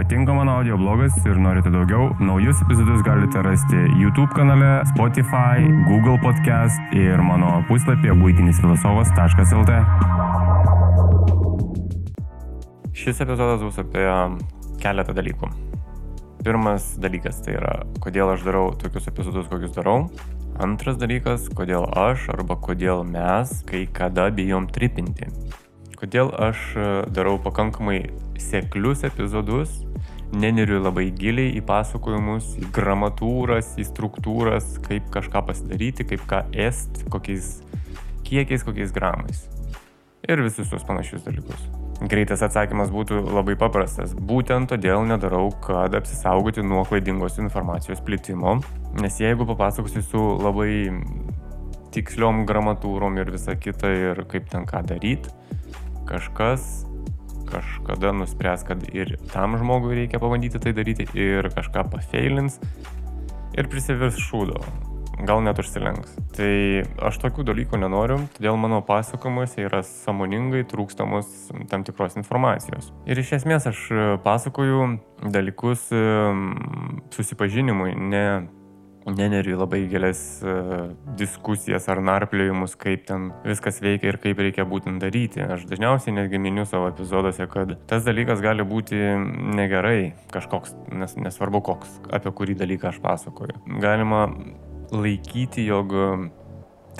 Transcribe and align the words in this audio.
Patinka 0.00 0.32
mano 0.32 0.52
audio 0.52 0.78
blogas 0.78 1.12
ir 1.26 1.36
norite 1.36 1.68
daugiau, 1.68 2.16
naujus 2.24 2.62
epizodus 2.64 3.02
galite 3.04 3.42
rasti 3.42 3.76
YouTube 4.00 4.32
kanale, 4.32 4.80
Spotify, 4.88 5.60
Google 5.88 6.16
podcast 6.22 6.80
ir 6.96 7.20
mano 7.20 7.60
puslapyje 7.68 8.14
būtinisfilosofas.lt. 8.16 9.76
Šis 12.96 13.20
epizodas 13.20 13.60
bus 13.60 13.76
apie 13.84 14.08
keletą 14.80 15.12
dalykų. 15.20 15.52
Pirmas 16.48 16.94
dalykas 16.96 17.44
tai 17.44 17.60
yra, 17.60 17.76
kodėl 18.00 18.32
aš 18.32 18.48
darau 18.48 18.70
tokius 18.80 19.12
epizodus, 19.12 19.52
kokius 19.52 19.76
darau. 19.76 20.06
Antras 20.64 20.96
dalykas, 20.96 21.52
kodėl 21.52 21.84
aš 22.08 22.30
arba 22.32 22.56
kodėl 22.56 23.04
mes 23.04 23.58
kai 23.68 23.84
kada 23.84 24.30
bijom 24.32 24.64
tripinti. 24.72 25.28
Kodėl 26.00 26.30
aš 26.32 26.60
e, 26.80 26.84
darau 27.12 27.34
pakankamai 27.44 27.98
seklius 28.40 29.02
epizodus, 29.04 29.82
neneriu 30.32 30.78
labai 30.80 31.10
giliai 31.12 31.50
į 31.58 31.60
pasakojimus, 31.68 32.54
į 32.56 32.70
gramatūras, 32.72 33.74
į 33.76 33.84
struktūras, 33.90 34.78
kaip 34.86 35.10
kažką 35.12 35.42
pasidaryti, 35.50 36.06
kaip 36.08 36.24
ką 36.30 36.38
est, 36.56 37.02
kokiais 37.12 37.50
kiekiais, 38.24 38.64
kokiais 38.64 38.94
gramais. 38.96 39.42
Ir 40.24 40.40
visus 40.40 40.72
tuos 40.72 40.86
panašius 40.88 41.26
dalykus. 41.26 41.68
Greitas 42.08 42.40
atsakymas 42.46 42.88
būtų 42.94 43.20
labai 43.28 43.58
paprastas. 43.60 44.14
Būtent 44.16 44.72
todėl 44.72 45.04
nedarau, 45.04 45.50
kad 45.66 45.92
apsisaugoti 45.98 46.64
nuo 46.64 46.86
klaidingos 46.88 47.36
informacijos 47.44 48.00
plitimo, 48.00 48.56
nes 48.96 49.20
jeigu 49.20 49.44
papasakosiu 49.52 50.00
su 50.06 50.24
labai 50.40 50.72
tiksliom 51.92 52.46
gramatūrom 52.48 53.20
ir 53.20 53.34
visa 53.36 53.52
kita 53.52 53.92
ir 53.92 54.24
kaip 54.32 54.48
ten 54.48 54.64
ką 54.64 54.80
daryti, 54.88 55.36
kažkas 56.10 56.68
kažkada 57.50 58.12
nuspręs, 58.14 58.62
kad 58.66 58.84
ir 58.94 59.16
tam 59.32 59.56
žmogui 59.58 59.96
reikia 60.02 60.20
pabandyti 60.22 60.60
tai 60.62 60.74
daryti 60.76 61.08
ir 61.18 61.50
kažką 61.54 61.88
pafeilins 61.90 62.60
ir 63.58 63.66
prisivirs 63.70 64.20
šūdo 64.28 64.62
gal 65.26 65.42
net 65.44 65.58
užsilenks. 65.60 66.14
Tai 66.36 66.52
aš 67.08 67.18
tokių 67.20 67.44
dalykų 67.50 67.80
nenoriu, 67.82 68.20
todėl 68.36 68.56
mano 68.60 68.80
pasakojimuose 68.86 69.66
yra 69.66 69.82
samoningai 69.86 70.62
trūkstamos 70.70 71.50
tam 71.68 71.84
tikros 71.84 72.16
informacijos. 72.20 72.90
Ir 73.04 73.20
iš 73.20 73.34
esmės 73.40 73.68
aš 73.70 73.82
pasakoju 74.24 74.86
dalykus 75.34 75.88
susipažinimui, 77.16 77.92
ne 78.00 78.24
neneriu 79.06 79.58
labai 79.58 79.84
gilias 79.88 80.20
uh, 80.44 80.90
diskusijas 81.18 81.88
ar 81.88 82.02
narpliojimus, 82.04 82.76
kaip 82.80 83.06
ten 83.08 83.30
viskas 83.46 83.80
veikia 83.82 84.12
ir 84.12 84.20
kaip 84.22 84.40
reikia 84.42 84.66
būtent 84.68 85.02
daryti. 85.02 85.42
Aš 85.44 85.66
dažniausiai 85.70 86.16
netgi 86.18 86.40
miniu 86.42 86.66
savo 86.68 86.90
epizoduose, 86.92 87.46
kad 87.50 87.76
tas 87.90 88.04
dalykas 88.06 88.42
gali 88.44 88.66
būti 88.66 88.98
negerai, 89.56 90.12
kažkoks, 90.34 90.76
nes, 90.92 91.16
nesvarbu 91.16 91.62
koks, 91.70 92.00
apie 92.12 92.34
kurį 92.36 92.58
dalyką 92.60 92.92
aš 92.92 93.00
pasakoju. 93.04 93.62
Galima 93.80 94.26
laikyti, 94.90 95.64
jog 95.70 95.94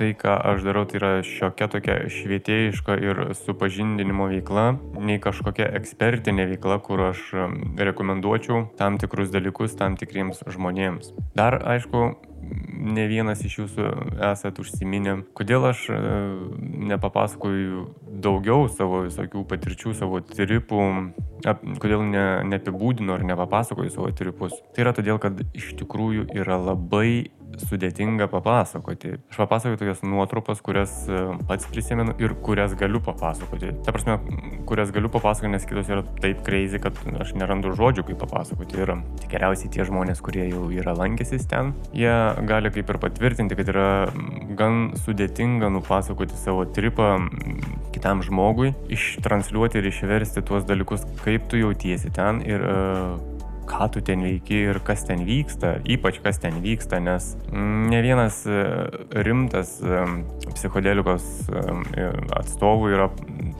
tai, 0.00 0.14
ką 0.16 0.32
aš 0.52 0.64
darau, 0.64 0.86
tai 0.88 0.96
yra 1.00 1.10
šiokia 1.26 1.68
tokia 1.68 1.96
švietėjiška 2.08 2.96
ir 3.04 3.20
supažindinimo 3.42 4.30
veikla, 4.32 4.72
nei 4.96 5.20
kažkokia 5.20 5.68
ekspertinė 5.76 6.48
veikla, 6.54 6.80
kur 6.86 7.10
aš 7.10 7.20
rekomenduočiau 7.76 8.70
tam 8.80 8.96
tikrus 9.02 9.32
dalykus 9.34 9.76
tam 9.76 10.00
tikriems 10.00 10.40
žmonėms. 10.48 11.12
Dar, 11.36 11.58
aišku, 11.74 12.06
ne 12.80 13.04
vienas 13.10 13.42
iš 13.44 13.58
jūsų 13.60 13.88
esat 14.30 14.58
užsiminę, 14.62 15.16
kodėl 15.36 15.66
aš 15.70 15.84
e, 15.92 15.98
nepapasakoju 16.90 17.84
daugiau 18.24 18.68
savo 18.72 19.02
visokių 19.06 19.44
patirčių, 19.50 19.92
savo 19.98 20.22
tripų, 20.24 20.80
kodėl 21.82 22.06
ne, 22.08 22.24
neapibūdinu 22.50 23.14
ar 23.16 23.26
nepapasakoju 23.28 23.92
savo 23.92 24.10
tripus. 24.16 24.56
Tai 24.74 24.86
yra 24.86 24.94
todėl, 24.96 25.20
kad 25.22 25.44
iš 25.52 25.74
tikrųjų 25.82 26.30
yra 26.40 26.58
labai 26.60 27.30
sudėtinga 27.58 28.28
papasakoti. 28.30 29.16
Aš 29.32 29.38
papasakoju 29.40 29.80
tokias 29.80 30.02
nuotrupas, 30.06 30.60
kurias 30.64 30.92
e, 31.08 31.22
pats 31.48 31.68
prisimenu 31.70 32.14
ir 32.22 32.34
kurias 32.44 32.74
galiu 32.78 33.00
papasakoti. 33.04 33.72
Ta 33.84 33.94
prasme, 33.94 34.18
kurias 34.68 34.92
galiu 34.94 35.10
papasakoti, 35.12 35.52
nes 35.54 35.66
kitos 35.68 35.90
yra 35.90 36.04
taip 36.22 36.42
crazy, 36.46 36.80
kad 36.82 36.98
aš 37.22 37.34
nerandu 37.38 37.74
žodžių, 37.78 38.06
kaip 38.10 38.20
papasakoti. 38.22 38.80
Ir 38.80 38.94
tikriausiai 39.24 39.72
tie 39.72 39.86
žmonės, 39.88 40.22
kurie 40.24 40.46
jau 40.48 40.68
yra 40.74 40.94
lankęsis 40.98 41.48
ten, 41.50 41.74
jie 41.96 42.12
gali 42.48 42.72
kaip 42.74 42.92
ir 42.92 43.00
patvirtinti, 43.02 43.58
kad 43.58 43.72
yra 43.72 43.88
gan 44.58 44.92
sudėtinga 45.04 45.72
nupasakoti 45.74 46.38
savo 46.38 46.66
tripą 46.68 47.16
kitam 47.94 48.22
žmogui, 48.26 48.74
ištransliuoti 48.92 49.80
ir 49.80 49.90
išversti 49.90 50.44
tuos 50.46 50.66
dalykus, 50.68 51.04
kaip 51.24 51.50
tu 51.50 51.60
jautiesi 51.60 52.12
ten 52.14 52.40
ir 52.46 52.64
uh, 52.64 53.29
ką 53.70 53.88
tu 53.94 54.02
ten 54.04 54.22
veiki 54.26 54.58
ir 54.70 54.80
kas 54.84 55.04
ten 55.06 55.22
vyksta, 55.26 55.76
ypač 55.88 56.18
kas 56.24 56.40
ten 56.42 56.58
vyksta, 56.64 56.98
nes 57.02 57.32
ne 57.52 58.00
vienas 58.02 58.42
e, 58.50 58.64
rimtas 59.26 59.76
e, 59.82 60.02
psichodelikos 60.56 61.26
e, 61.48 62.08
atstovų 62.40 62.90
yra 62.96 63.08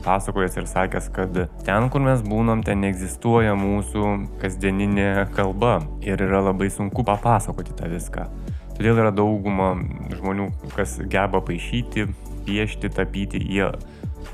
pasakojęs 0.05 0.57
ir 0.59 0.67
sakęs, 0.69 1.09
kad 1.15 1.39
ten, 1.65 1.89
kur 1.93 2.03
mes 2.03 2.23
būnam, 2.25 2.63
ten 2.65 2.83
egzistuoja 2.87 3.55
mūsų 3.59 4.07
kasdieninė 4.41 5.27
kalba 5.37 5.79
ir 6.03 6.21
yra 6.27 6.43
labai 6.49 6.71
sunku 6.73 7.05
papasakoti 7.07 7.77
tą 7.79 7.91
viską. 7.91 8.27
Todėl 8.75 8.99
yra 9.03 9.11
dauguma 9.15 9.75
žmonių, 10.15 10.49
kas 10.75 10.97
geba 11.11 11.41
paaišyti, 11.45 12.07
piešti, 12.47 12.89
tapyti, 12.91 13.41
jie 13.45 13.69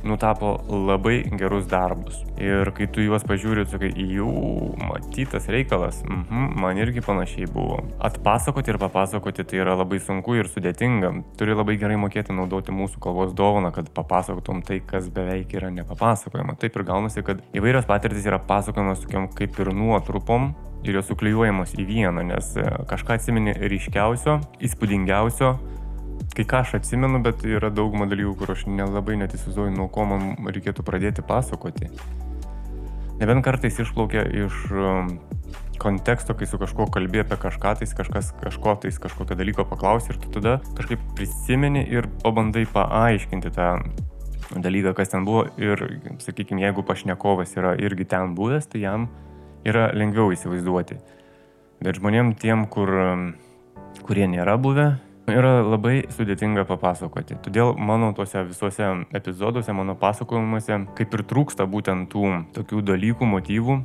nutapo 0.08 0.58
labai 0.70 1.22
gerus 1.40 1.68
darbus. 1.70 2.20
Ir 2.42 2.72
kai 2.78 2.88
tu 2.92 3.04
juos 3.06 3.26
pažiūri, 3.28 3.66
sakai, 3.70 3.92
jų 3.96 4.28
matytas 4.82 5.50
reikalas, 5.52 6.04
mhm, 6.06 6.54
man 6.62 6.80
irgi 6.82 7.04
panašiai 7.06 7.50
buvo. 7.52 7.80
Atpasakoti 8.04 8.74
ir 8.74 8.80
papasakoti 8.82 9.46
tai 9.48 9.62
yra 9.64 9.78
labai 9.80 10.00
sunku 10.04 10.38
ir 10.38 10.52
sudėtinga. 10.52 11.14
Turi 11.40 11.58
labai 11.58 11.78
gerai 11.82 11.98
mokėti 12.02 12.36
naudoti 12.36 12.76
mūsų 12.76 13.02
kalbos 13.04 13.34
dovaną, 13.38 13.74
kad 13.76 13.90
papasakotum 13.96 14.62
tai, 14.68 14.80
kas 14.86 15.10
beveik 15.14 15.58
yra 15.58 15.72
nepapasakojama. 15.74 16.58
Taip 16.62 16.78
ir 16.78 16.88
gaunasi, 16.88 17.26
kad 17.26 17.44
įvairios 17.58 17.90
patirtis 17.90 18.28
yra 18.30 18.40
pasakojamos 18.44 19.04
tokiam 19.06 19.30
kaip 19.34 19.60
ir 19.62 19.74
nuotrupom, 19.76 20.54
ir 20.86 20.98
jos 20.98 21.10
suklijuojamos 21.12 21.74
į 21.80 21.86
vieną, 21.88 22.24
nes 22.28 22.54
e, 22.60 22.66
kažką 22.90 23.18
atsimeni 23.18 23.56
ryškiausio, 23.58 24.38
įspūdingiausio, 24.64 25.56
kai 26.38 26.46
ką 26.46 26.62
aš 26.64 26.76
atsimenu, 26.80 27.22
bet 27.26 27.44
yra 27.48 27.72
dauguma 27.74 28.08
dalykų, 28.10 28.36
kur 28.40 28.54
aš 28.54 28.68
nelabai 28.70 29.18
net 29.18 29.34
įsivaizduoju, 29.38 29.74
nuo 29.74 29.88
ko 29.94 30.06
man 30.10 30.36
reikėtų 30.46 30.86
pradėti 30.86 31.26
pasakoti. 31.26 31.90
Nebent 33.18 33.42
kartais 33.46 33.80
išplaukia 33.82 34.28
iš 34.46 34.58
um, 34.70 35.16
konteksto, 35.82 36.36
kai 36.38 36.46
su 36.50 36.60
kažkuo 36.62 36.86
kalbė 36.94 37.24
apie 37.24 37.40
kažką, 37.42 37.74
tais 37.80 37.94
kažkas 37.98 38.30
kažko 38.42 38.76
tais 38.84 39.00
kažkokio 39.02 39.38
dalyko 39.38 39.66
paklausi 39.66 40.12
ir 40.14 40.20
tu 40.22 40.30
tada 40.36 40.60
kažkaip 40.78 41.02
prisimeni 41.18 41.82
ir 41.90 42.10
pabandai 42.22 42.68
paaiškinti 42.70 43.54
tą 43.58 43.72
dalyką, 44.54 44.94
kas 44.98 45.12
ten 45.12 45.26
buvo 45.28 45.48
ir, 45.60 45.82
sakykime, 46.24 46.62
jeigu 46.64 46.86
pašnekovas 46.86 47.58
yra 47.58 47.74
irgi 47.82 48.06
ten 48.14 48.36
buvęs, 48.38 48.70
tai 48.72 48.86
jam 48.86 49.10
yra 49.68 49.90
lengviau 49.98 50.32
įsivaizduoti. 50.32 51.02
Bet 51.84 52.00
žmonėm 52.00 52.32
tiem, 52.40 52.64
kur, 52.72 52.90
um, 52.90 53.26
kurie 54.08 54.30
nėra 54.30 54.56
buvę, 54.62 54.94
yra 55.34 55.60
labai 55.66 56.06
sudėtinga 56.14 56.64
papasakoti. 56.70 57.38
Todėl 57.44 57.74
mano 57.76 58.14
tuose 58.16 58.46
visuose 58.48 58.88
epizoduose, 59.18 59.74
mano 59.76 59.98
pasakojimuose, 60.00 60.82
kaip 60.98 61.18
ir 61.18 61.24
trūksta 61.28 61.68
būtent 61.68 62.12
tų 62.14 62.32
tokių 62.56 62.84
dalykų, 62.88 63.28
motyvų, 63.34 63.78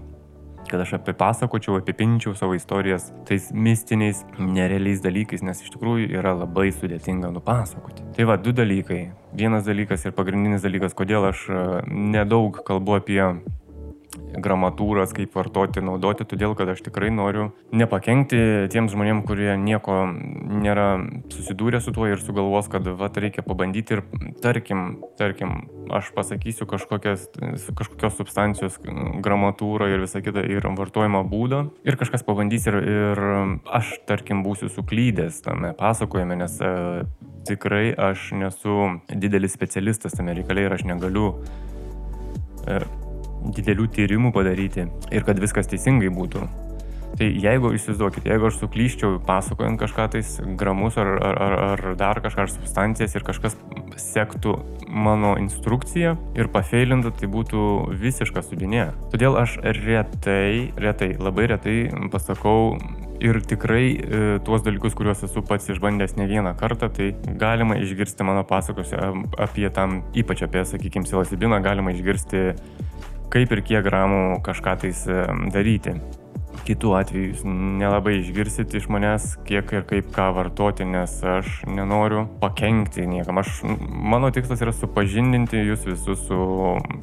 kad 0.71 0.81
aš 0.85 0.95
apipasakočiau, 1.01 1.81
apipinčiau 1.81 2.37
savo 2.39 2.55
istorijas 2.57 3.11
tais 3.29 3.51
mistiniais, 3.53 4.23
nerealiais 4.39 5.03
dalykais, 5.05 5.43
nes 5.45 5.65
iš 5.65 5.73
tikrųjų 5.75 6.13
yra 6.15 6.37
labai 6.39 6.71
sudėtinga 6.75 7.33
nupasakoti. 7.35 8.07
Tai 8.17 8.29
va, 8.31 8.39
du 8.41 8.55
dalykai. 8.57 9.03
Vienas 9.37 9.67
dalykas 9.67 10.07
ir 10.07 10.15
pagrindinis 10.17 10.65
dalykas, 10.65 10.95
kodėl 10.97 11.27
aš 11.33 11.47
e, 11.49 11.61
nedaug 11.89 12.63
kalbu 12.69 12.99
apie 13.01 13.21
gramatūras, 14.33 15.13
kaip 15.17 15.35
vartoti, 15.37 15.83
naudoti, 15.85 16.27
todėl 16.29 16.55
kad 16.59 16.71
aš 16.73 16.83
tikrai 16.87 17.11
noriu 17.15 17.51
nepakenkti 17.73 18.69
tiems 18.73 18.93
žmonėms, 18.95 19.25
kurie 19.29 19.55
nieko 19.61 20.05
nėra 20.09 20.87
susidūrę 21.33 21.81
su 21.83 21.95
tuo 21.95 22.09
ir 22.11 22.21
sugalvos, 22.23 22.69
kad 22.73 22.87
vat 22.99 23.19
reikia 23.21 23.45
pabandyti 23.47 23.99
ir 23.99 24.05
tarkim, 24.45 25.03
tarkim, 25.21 25.67
aš 25.93 26.13
pasakysiu 26.17 26.69
kažkokios, 26.71 27.29
kažkokios 27.79 28.17
substancijos 28.21 28.79
gramatūrą 29.25 29.91
ir 29.93 30.05
visą 30.05 30.23
kitą 30.25 30.45
ir 30.49 30.69
vartojimo 30.79 31.25
būdą 31.29 31.65
ir 31.89 31.99
kažkas 32.01 32.25
pabandys 32.27 32.69
ir, 32.71 32.79
ir 32.81 33.23
aš 33.73 33.97
tarkim 34.09 34.45
būsiu 34.47 34.71
suklydęs 34.73 35.43
tame 35.45 35.75
pasakojime, 35.79 36.39
nes 36.41 36.57
e, 36.65 36.73
tikrai 37.49 37.93
aš 38.11 38.31
nesu 38.39 38.79
didelis 39.13 39.55
specialistas 39.57 40.17
tame 40.17 40.37
reikale 40.39 40.67
ir 40.67 40.77
aš 40.77 40.87
negaliu 40.89 41.35
e, 42.67 42.81
didelių 43.57 43.89
tyrimų 43.97 44.33
padaryti 44.35 44.87
ir 45.11 45.27
kad 45.27 45.41
viskas 45.43 45.71
teisingai 45.71 46.13
būtų. 46.13 46.47
Tai 47.13 47.27
jeigu 47.29 47.75
įsivaizduokit, 47.77 48.25
jeigu 48.25 48.49
aš 48.49 48.57
suklyščiau 48.63 49.19
pasakojant 49.29 49.81
kažką 49.83 50.07
tais 50.15 50.31
gramus 50.59 50.97
ar, 51.01 51.11
ar, 51.21 51.41
ar, 51.45 51.57
ar 51.67 51.83
dar 52.01 52.23
kažką, 52.25 52.47
ar 52.47 52.53
substancijas 52.53 53.17
ir 53.19 53.27
kažkas 53.27 53.57
sektų 54.01 54.57
mano 54.89 55.35
instrukciją 55.41 56.15
ir 56.39 56.49
pafeilintų, 56.53 57.13
tai 57.21 57.29
būtų 57.33 57.63
visiška 58.01 58.45
subinė. 58.47 58.89
Todėl 59.13 59.37
aš 59.41 59.59
retai, 59.61 60.73
retai, 60.81 61.13
labai 61.21 61.51
retai 61.53 61.77
pasakau 62.13 62.79
ir 63.23 63.39
tikrai 63.47 63.85
e, 63.93 64.23
tuos 64.45 64.65
dalykus, 64.65 64.97
kuriuos 64.99 65.23
esu 65.29 65.45
pats 65.47 65.69
išbandęs 65.71 66.17
ne 66.19 66.27
vieną 66.31 66.57
kartą, 66.59 66.89
tai 66.91 67.13
galima 67.39 67.77
išgirsti 67.79 68.27
mano 68.27 68.43
pasakose 68.49 68.99
apie 69.39 69.69
tam, 69.71 70.01
ypač 70.19 70.43
apie, 70.49 70.65
sakykime, 70.67 71.07
psilocibiną, 71.07 71.61
galima 71.63 71.95
išgirsti 71.95 72.49
kaip 73.33 73.53
ir 73.55 73.63
kiek 73.65 73.85
gramų 73.87 74.43
kažką 74.45 74.77
tais 74.85 75.07
e, 75.09 75.25
daryti. 75.55 75.97
Kitų 76.63 76.93
atvejų 76.95 77.29
jūs 77.33 77.41
nelabai 77.49 78.19
išgirsit 78.21 78.75
iš 78.79 78.87
manęs, 78.93 79.33
kiek 79.49 79.73
ir 79.75 79.87
kaip 79.89 80.13
ką 80.15 80.29
vartoti, 80.37 80.85
nes 80.87 81.17
aš 81.27 81.63
nenoriu 81.67 82.27
pakengti 82.43 83.07
niekam. 83.09 83.41
Aš, 83.43 83.65
mano 83.65 84.31
tikslas 84.35 84.63
yra 84.63 84.75
supažindinti 84.77 85.65
jūs 85.65 85.89
visus 85.89 86.23
su 86.29 86.39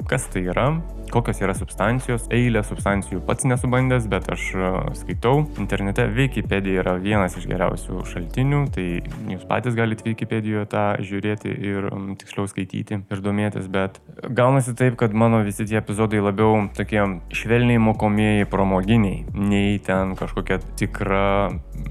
kas 0.08 0.30
tai 0.32 0.46
yra, 0.48 0.70
kokios 1.12 1.40
yra 1.42 1.54
substancijos. 1.56 2.26
Eilę 2.34 2.62
substancijų 2.66 3.20
pats 3.26 3.46
nesubandęs, 3.48 4.06
bet 4.10 4.28
aš 4.32 4.46
e, 4.54 4.70
skaitau. 5.00 5.44
Internete 5.62 6.06
Wikipedia 6.14 6.80
yra 6.82 6.96
vienas 7.02 7.36
iš 7.38 7.48
geriausių 7.50 8.04
šaltinių, 8.10 8.62
tai 8.74 8.86
jūs 9.32 9.44
patys 9.50 9.76
galite 9.78 10.06
Wikipedijoje 10.08 10.68
tą 10.70 10.84
žiūrėti 11.04 11.52
ir 11.70 11.90
tiksliau 12.20 12.48
skaityti 12.50 13.00
ir 13.02 13.24
domėtis, 13.24 13.68
bet 13.70 14.00
gaunasi 14.24 14.74
taip, 14.78 14.96
kad 15.00 15.14
mano 15.16 15.42
visi 15.46 15.66
tie 15.68 15.80
epizodai 15.80 16.22
labiau 16.24 16.66
tokie 16.76 17.02
švelniai 17.34 17.80
mokomieji 17.82 18.48
pramoginiai, 18.50 19.24
nei 19.34 19.78
ten 19.84 20.16
kažkokia 20.18 20.60
tikra 20.80 21.28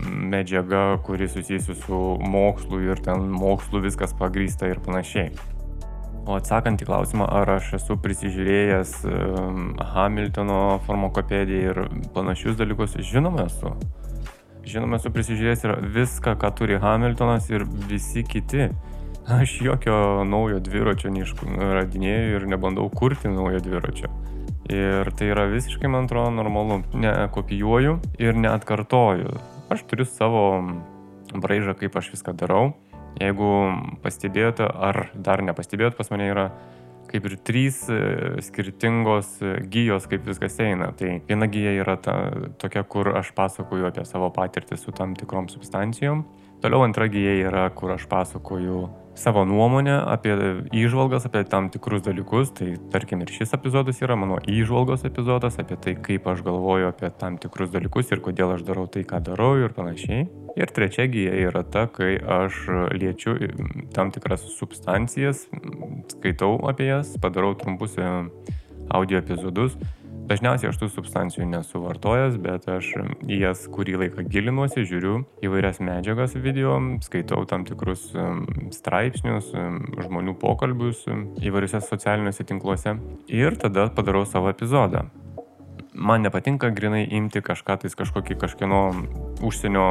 medžiaga, 0.07 0.99
kuri 1.05 1.29
susijusi 1.29 1.75
su 1.83 2.01
mokslu 2.19 2.81
ir 2.89 3.01
ten 3.03 3.29
mokslu 3.33 3.83
viskas 3.83 4.15
pagrysta 4.17 4.69
ir 4.69 4.81
panašiai. 4.85 5.58
O 6.29 6.35
atsakant 6.37 6.77
į 6.77 6.85
klausimą, 6.85 7.25
ar 7.25 7.49
aš 7.55 7.71
esu 7.79 7.95
prisižiūrėjęs 8.03 8.91
Hamiltono 9.95 10.59
farmakopediją 10.85 11.71
ir 11.71 11.79
panašius 12.13 12.59
dalykus, 12.59 12.93
žinoma 13.01 13.47
esu. 13.47 13.71
Žinoma, 14.69 14.99
esu 14.99 15.09
prisižiūrėjęs 15.15 15.63
ir 15.65 15.73
viską, 15.95 16.35
ką 16.37 16.51
turi 16.59 16.77
Hamiltonas 16.83 17.49
ir 17.49 17.65
visi 17.89 18.21
kiti. 18.21 18.67
Aš 19.29 19.55
jokio 19.65 19.95
naujo 20.25 20.59
dviračio 20.61 21.09
neišradinėjau 21.15 22.35
ir 22.37 22.45
nebandau 22.49 22.85
kurti 22.93 23.31
naujo 23.33 23.63
dviračio. 23.65 24.11
Ir 24.69 25.09
tai 25.17 25.31
yra 25.33 25.47
visiškai, 25.49 25.89
man 25.89 26.05
atrodo, 26.05 26.29
normalu. 26.37 26.83
Nekopijuoju 26.93 27.95
ir 28.21 28.37
neatkartoju. 28.37 29.33
Aš 29.73 29.81
turiu 29.89 30.05
savo 30.05 30.45
braižą, 31.33 31.73
kaip 31.81 31.97
aš 31.97 32.13
viską 32.13 32.37
darau. 32.37 32.75
Jeigu 33.19 33.49
pastebėjote, 34.03 34.67
ar 34.69 35.09
dar 35.15 35.41
nepastebėjot, 35.43 35.97
pas 35.97 36.11
mane 36.13 36.29
yra 36.29 36.49
kaip 37.09 37.25
ir 37.25 37.35
trys 37.45 37.81
e, 37.89 37.97
skirtingos 38.45 39.39
e, 39.41 39.55
gyjos, 39.71 40.05
kaip 40.09 40.27
viskas 40.27 40.59
eina. 40.61 40.91
Tai 40.97 41.15
viena 41.27 41.47
gyja 41.49 41.73
yra 41.81 41.97
ta, 41.97 42.15
tokia, 42.61 42.83
kur 42.85 43.11
aš 43.17 43.31
pasakoju 43.37 43.89
apie 43.89 44.05
savo 44.05 44.29
patirtį 44.35 44.77
su 44.77 44.93
tam 44.95 45.15
tikrom 45.17 45.49
substancijom. 45.51 46.23
Toliau 46.63 46.83
antra 46.85 47.07
gyja 47.11 47.33
yra, 47.47 47.65
kur 47.73 47.95
aš 47.95 48.05
pasakoju 48.11 48.83
savo 49.19 49.43
nuomonę 49.45 49.99
apie 50.07 50.33
įžvalgas, 50.71 51.27
apie 51.27 51.43
tam 51.43 51.67
tikrus 51.69 52.03
dalykus. 52.05 52.53
Tai 52.55 52.71
tarkim 52.93 53.23
ir 53.25 53.33
šis 53.35 53.53
epizodas 53.57 53.99
yra 54.03 54.15
mano 54.19 54.39
įžvalgos 54.47 55.03
epizodas 55.09 55.59
apie 55.59 55.77
tai, 55.83 55.95
kaip 55.99 56.27
aš 56.31 56.43
galvoju 56.47 56.89
apie 56.89 57.11
tam 57.19 57.37
tikrus 57.41 57.73
dalykus 57.73 58.13
ir 58.13 58.23
kodėl 58.23 58.55
aš 58.55 58.63
darau 58.67 58.87
tai, 58.87 59.03
ką 59.07 59.21
darau 59.27 59.51
ir 59.59 59.75
panašiai. 59.75 60.29
Ir 60.59 60.73
trečia 60.75 61.09
gyja 61.11 61.35
yra 61.49 61.63
ta, 61.67 61.85
kai 61.91 62.15
aš 62.19 62.63
liečiu 62.95 63.35
tam 63.95 64.13
tikras 64.15 64.47
substancijas, 64.55 65.45
skaitau 66.15 66.55
apie 66.71 66.89
jas, 66.89 67.13
padarau 67.21 67.53
trumpus 67.59 67.99
e, 67.99 68.09
audio 68.89 69.19
epizodus 69.19 69.75
Dažniausiai 70.29 70.69
aš 70.69 70.77
tų 70.77 70.91
substancijų 70.93 71.47
nesu 71.49 71.79
vartojęs, 71.81 72.35
bet 72.43 72.67
aš 72.69 72.91
į 73.25 73.39
jas 73.41 73.63
kurį 73.73 73.95
laiką 74.03 74.27
gilinuosi, 74.29 74.83
žiūriu 74.85 75.23
įvairias 75.41 75.79
medžiagas 75.81 76.35
video, 76.37 76.75
skaitau 77.01 77.41
tam 77.49 77.65
tikrus 77.65 78.11
straipsnius, 78.75 79.49
žmonių 80.05 80.35
pokalbius 80.37 81.01
įvairiuose 81.09 81.81
socialiniuose 81.81 82.45
tinkluose 82.45 82.93
ir 83.25 83.57
tada 83.57 83.87
padarau 83.89 84.21
savo 84.29 84.53
epizodą. 84.53 85.07
Man 85.97 86.21
nepatinka 86.21 86.69
grinai 86.77 87.07
imti 87.09 87.41
kažką 87.41 87.79
tais 87.81 87.97
kažkokį 87.97 88.37
kažkieno 88.39 88.83
užsienio 89.41 89.87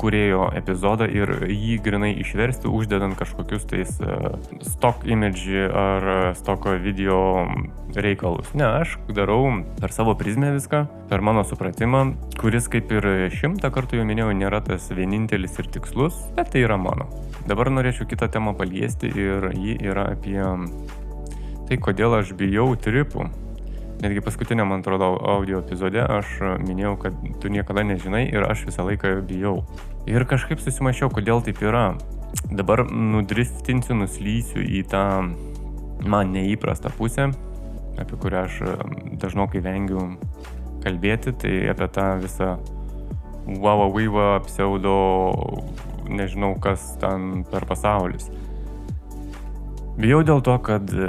kurėjo 0.00 0.48
epizodą 0.58 1.08
ir 1.10 1.30
jį 1.50 1.78
grinai 1.84 2.12
išversti, 2.22 2.70
uždedant 2.70 3.16
kažkokius 3.18 3.66
tais 3.70 3.94
uh, 4.02 4.34
stock 4.64 5.06
image 5.08 5.66
ar 5.68 6.34
stoko 6.38 6.76
video 6.82 7.46
reikalus. 7.94 8.50
Ne, 8.58 8.66
aš 8.82 8.96
darau 9.14 9.42
per 9.80 9.94
savo 9.94 10.14
prizmę 10.18 10.52
viską, 10.56 10.84
per 11.10 11.22
mano 11.24 11.44
supratimą, 11.46 12.04
kuris 12.40 12.68
kaip 12.72 12.90
ir 12.94 13.08
šimtą 13.34 13.70
kartų 13.74 14.00
jau 14.00 14.08
minėjau, 14.08 14.32
nėra 14.36 14.62
tas 14.64 14.90
vienintelis 14.94 15.58
ir 15.62 15.70
tikslus, 15.76 16.18
bet 16.36 16.52
tai 16.54 16.64
yra 16.66 16.78
mano. 16.80 17.08
Dabar 17.48 17.70
norėčiau 17.70 18.08
kitą 18.08 18.30
temą 18.32 18.54
paliesti 18.58 19.10
ir 19.12 19.50
ji 19.52 19.78
yra 19.84 20.10
apie 20.14 20.40
tai, 21.68 21.80
kodėl 21.80 22.20
aš 22.20 22.34
bijau 22.38 22.72
tripų. 22.76 23.28
Netgi 24.02 24.20
paskutiniam, 24.24 24.68
man 24.68 24.82
atrodo, 24.82 25.14
audio 25.30 25.60
epizode 25.62 26.02
aš 26.02 26.36
minėjau, 26.64 26.96
kad 27.04 27.16
tu 27.40 27.50
niekada 27.52 27.84
nežinai 27.86 28.26
ir 28.26 28.44
aš 28.46 28.66
visą 28.68 28.86
laiką 28.88 29.16
bijau. 29.28 29.60
Ir 30.10 30.26
kažkaip 30.28 30.60
susimašiau, 30.60 31.12
kodėl 31.14 31.44
taip 31.46 31.62
yra. 31.64 31.94
Dabar 32.50 32.82
nudriftinsiu, 32.90 33.94
nuslysiu 33.96 34.60
į 34.60 34.82
tą 34.90 35.04
man 36.04 36.32
neįprastą 36.34 36.90
pusę, 36.98 37.30
apie 38.00 38.18
kurią 38.20 38.44
aš 38.48 38.58
dažnokai 39.22 39.62
vengiu 39.64 40.08
kalbėti, 40.84 41.32
tai 41.40 41.54
apie 41.72 41.88
tą 41.94 42.08
visą 42.20 42.56
wow, 43.46 43.86
wow, 43.88 44.40
pseudo, 44.44 44.96
nežinau 46.08 46.54
kas 46.60 46.94
ten 47.00 47.44
per 47.50 47.66
pasaulis. 47.68 48.28
Bijau 49.94 50.24
dėl 50.26 50.40
to, 50.42 50.56
kad 50.66 50.90
e, 50.90 51.08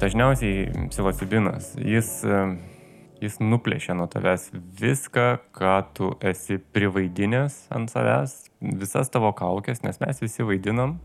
dažniausiai 0.00 0.88
psilocibinas, 0.88 1.74
jis, 1.76 2.08
e, 2.24 2.38
jis 3.20 3.36
nuplėšia 3.44 3.92
nuo 3.98 4.06
tavęs 4.08 4.46
viską, 4.80 5.26
ką 5.52 5.74
tu 5.96 6.08
esi 6.24 6.56
privaidinęs 6.56 7.66
ant 7.76 7.92
savęs, 7.92 8.38
visas 8.80 9.12
tavo 9.12 9.34
kaukės, 9.36 9.82
nes 9.84 10.00
mes 10.00 10.24
visi 10.24 10.46
vaidinam 10.48 10.96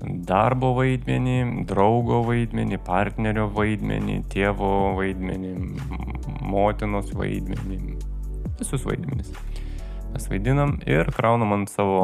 darbo 0.00 0.72
vaidmenį, 0.78 1.66
draugo 1.68 2.22
vaidmenį, 2.24 2.80
partnerio 2.88 3.44
vaidmenį, 3.52 4.22
tėvo 4.32 4.72
vaidmenį, 4.96 5.52
motinos 6.40 7.12
vaidmenį, 7.12 7.98
visus 8.62 8.88
vaidmenis. 8.88 9.32
Mes 10.14 10.28
vaidinam 10.32 10.78
ir 10.88 11.12
kraunam 11.12 11.52
ant 11.56 11.72
savo 11.72 12.00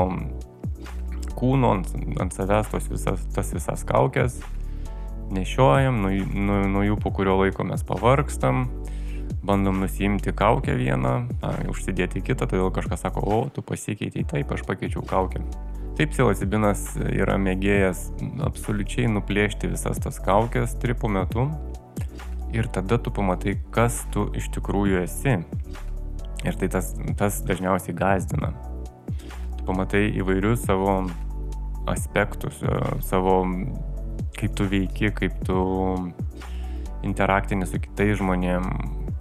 kūno, 1.40 1.74
ant, 1.78 1.92
ant 2.20 2.36
savęs 2.36 2.70
tos 2.72 2.88
visas, 2.92 3.24
tas 3.34 3.52
visas 3.56 3.84
kaukės, 3.88 4.40
nešiojam, 5.34 6.00
nuo, 6.02 6.12
nuo, 6.34 6.60
nuo 6.68 6.84
jų 6.84 6.98
po 7.00 7.12
kurio 7.14 7.38
laiko 7.40 7.64
mes 7.66 7.84
pavargstam, 7.86 8.68
bandom 9.46 9.80
nusimti 9.80 10.34
kaukę 10.36 10.74
vieną, 10.76 11.14
a, 11.40 11.52
užsidėti 11.70 12.22
kitą, 12.24 12.48
todėl 12.50 12.70
kažkas 12.74 13.06
sako, 13.06 13.24
o, 13.24 13.42
tu 13.54 13.64
pasikeitėjai, 13.64 14.26
taip, 14.34 14.52
aš 14.54 14.66
pakeičiau 14.68 15.04
kaukę. 15.06 15.42
Taip, 15.98 16.12
psilocibinas 16.14 16.94
yra 17.02 17.36
mėgėjas 17.40 18.06
absoliučiai 18.46 19.08
nuplėšti 19.12 19.68
visas 19.72 20.00
tas 20.00 20.20
kaukės 20.22 20.76
tripų 20.80 21.10
metu 21.12 21.48
ir 22.56 22.68
tada 22.72 22.98
tu 22.98 23.12
pamatai, 23.14 23.56
kas 23.74 24.02
tu 24.14 24.28
iš 24.36 24.50
tikrųjų 24.54 25.02
esi. 25.04 25.38
Ir 26.40 26.56
tai 26.56 26.70
tas, 26.72 26.94
tas 27.20 27.42
dažniausiai 27.44 27.94
gazdina. 27.96 28.54
Tu 29.58 29.66
pamatai 29.66 30.06
įvairius 30.16 30.64
savo 30.64 31.02
aspektus, 31.88 32.60
e, 32.62 32.78
savo 33.06 33.42
kaip 34.38 34.56
tu 34.56 34.66
veiki, 34.70 35.12
kaip 35.16 35.38
tu 35.46 35.60
interaktini 37.06 37.66
su 37.68 37.80
kitais 37.80 38.18
žmonėm, 38.20 38.66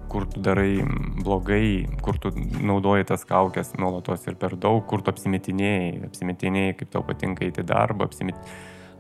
kur 0.10 0.26
tu 0.28 0.42
darai 0.44 0.82
blogai, 1.24 1.86
kur 2.04 2.18
tu 2.22 2.32
naudoji 2.34 3.08
tas 3.12 3.24
kaukės 3.30 3.76
nuolatos 3.80 4.26
ir 4.28 4.38
per 4.42 4.58
daug, 4.58 4.82
kur 4.90 5.04
tu 5.06 5.14
apsimetinėjai, 5.14 6.06
apsimetinėjai, 6.10 6.76
kaip 6.82 6.94
tau 6.96 7.04
patinka 7.06 7.46
eiti 7.46 7.66
darbą, 7.68 8.10
apsimet, 8.10 8.40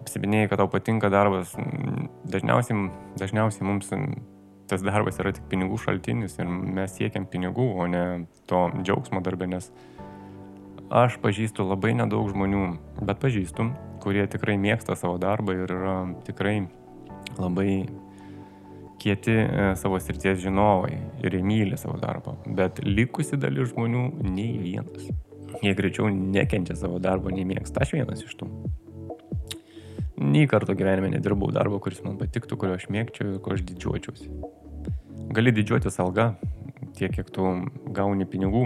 apsimetinėjai, 0.03 0.51
kad 0.51 0.61
tau 0.61 0.69
patinka 0.71 1.09
darbas. 1.13 1.55
Dažniausiai, 2.29 2.89
dažniausiai 3.19 3.65
mums 3.67 3.89
tas 4.69 4.83
darbas 4.85 5.17
yra 5.21 5.33
tik 5.33 5.47
pinigų 5.49 5.79
šaltinis 5.81 6.37
ir 6.37 6.49
mes 6.49 6.93
siekiam 6.93 7.25
pinigų, 7.29 7.65
o 7.81 7.87
ne 7.89 8.03
to 8.49 8.67
džiaugsmo 8.83 9.23
darbė, 9.25 9.49
nes 9.55 9.71
Aš 10.89 11.19
pažįstu 11.21 11.61
labai 11.69 11.91
nedaug 11.93 12.31
žmonių, 12.31 12.63
bet 13.05 13.19
pažįstu, 13.21 13.67
kurie 14.01 14.23
tikrai 14.25 14.55
mėgsta 14.57 14.95
savo 14.97 15.19
darbą 15.21 15.53
ir 15.53 15.69
yra 15.69 15.97
tikrai 16.25 16.63
labai 17.37 17.85
kieti 18.99 19.35
e, 19.37 19.67
savo 19.77 19.99
srities 20.01 20.39
žinovai 20.41 20.95
ir 21.21 21.35
myli 21.45 21.77
savo 21.77 21.93
darbą. 22.01 22.33
Bet 22.57 22.81
likusi 22.81 23.37
dalis 23.37 23.69
žmonių 23.69 24.01
nei 24.31 24.55
vienas. 24.63 25.11
Jie 25.61 25.75
greičiau 25.77 26.09
nekenčia 26.09 26.73
savo 26.79 26.97
darbo, 27.03 27.29
nei 27.29 27.45
mėgsta. 27.45 27.83
Aš 27.85 27.93
vienas 27.93 28.23
iš 28.25 28.33
tų. 28.39 28.49
Nei 30.19 30.47
karto 30.49 30.73
gyvenime 30.73 31.11
nedirbau 31.13 31.51
darbo, 31.53 31.77
kuris 31.83 32.01
man 32.05 32.17
patiktų, 32.17 32.57
kurio 32.57 32.79
aš 32.79 32.87
mėgčiau 32.89 33.35
ir 33.35 33.37
ko 33.45 33.53
aš 33.53 33.61
didžiuočiausi. 33.69 34.31
Gali 35.37 35.53
didžiuotis 35.53 36.01
alga, 36.01 36.31
tiek 36.97 37.13
kiek 37.13 37.29
tu 37.29 37.45
gauni 37.93 38.25
pinigų 38.25 38.65